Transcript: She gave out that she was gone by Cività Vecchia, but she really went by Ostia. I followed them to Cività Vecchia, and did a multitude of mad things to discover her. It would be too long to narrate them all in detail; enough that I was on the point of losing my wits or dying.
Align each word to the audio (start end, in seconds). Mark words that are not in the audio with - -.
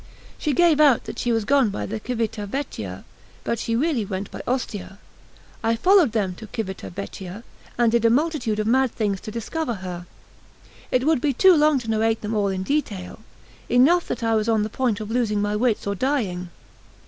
She 0.39 0.53
gave 0.53 0.79
out 0.79 1.03
that 1.03 1.19
she 1.19 1.31
was 1.31 1.45
gone 1.45 1.69
by 1.69 1.85
Cività 1.85 2.47
Vecchia, 2.47 3.03
but 3.43 3.59
she 3.59 3.75
really 3.75 4.03
went 4.03 4.31
by 4.31 4.41
Ostia. 4.47 4.97
I 5.63 5.75
followed 5.75 6.11
them 6.11 6.33
to 6.37 6.47
Cività 6.47 6.89
Vecchia, 6.89 7.43
and 7.77 7.91
did 7.91 8.03
a 8.03 8.09
multitude 8.09 8.57
of 8.57 8.65
mad 8.65 8.89
things 8.91 9.21
to 9.21 9.29
discover 9.29 9.75
her. 9.75 10.07
It 10.89 11.05
would 11.05 11.21
be 11.21 11.33
too 11.33 11.53
long 11.55 11.77
to 11.77 11.87
narrate 11.87 12.21
them 12.21 12.33
all 12.33 12.47
in 12.47 12.63
detail; 12.63 13.19
enough 13.69 14.07
that 14.07 14.23
I 14.23 14.33
was 14.33 14.49
on 14.49 14.63
the 14.63 14.69
point 14.69 15.01
of 15.01 15.11
losing 15.11 15.39
my 15.39 15.55
wits 15.55 15.85
or 15.85 15.93
dying. 15.93 16.49